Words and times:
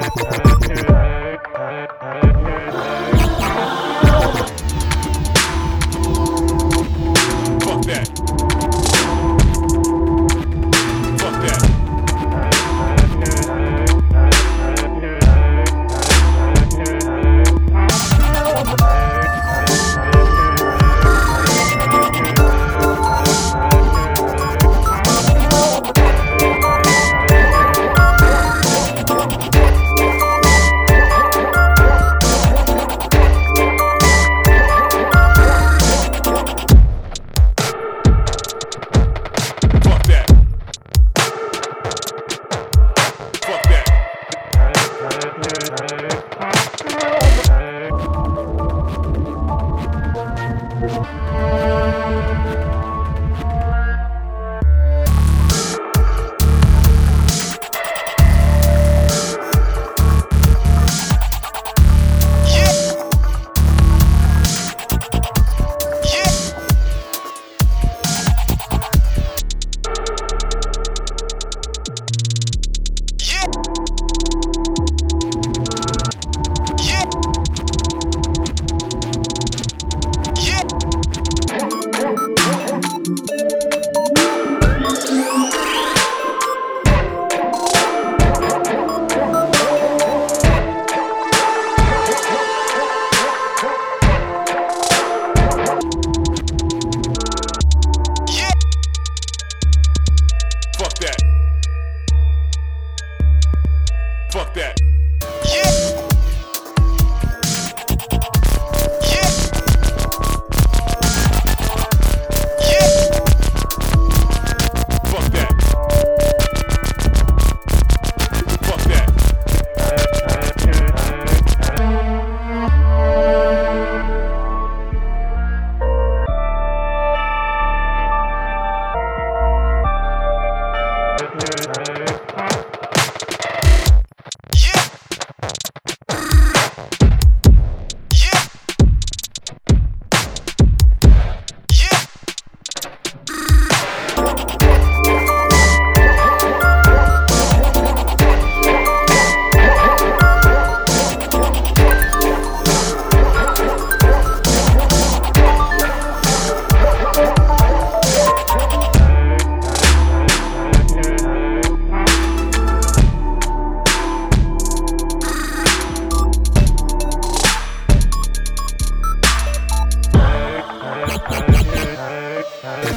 Bye. 0.00 0.36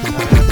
Bye. 0.04 0.43